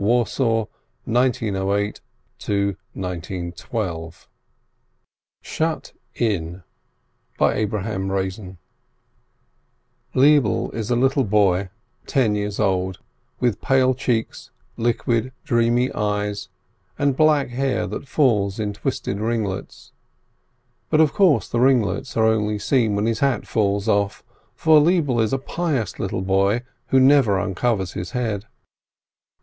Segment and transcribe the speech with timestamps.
[0.03, 0.65] Warsaw,
[1.05, 2.01] 1908
[2.91, 4.27] 1912.
[5.43, 6.63] SHUT IN
[7.39, 8.25] Lebele
[10.73, 11.69] is a little boy
[12.07, 12.97] ten years old,
[13.39, 16.49] with pale cheeks, liquid, dreamy eyes,
[16.97, 19.91] and black hair that falls in twisted ringlets,
[20.89, 24.23] but, of course, the ringlets are only seen when his hat falls off,
[24.55, 28.47] for Lebele is a pious little boy, who never uncovers his head.